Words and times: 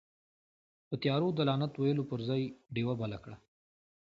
په 0.87 0.95
تيارو 1.01 1.35
ده 1.37 1.43
لعنت 1.49 1.73
ويلو 1.77 2.03
پر 2.09 2.19
ځئ، 2.29 2.43
ډيوه 2.73 2.93
بله 3.01 3.17
کړه. 3.23 3.37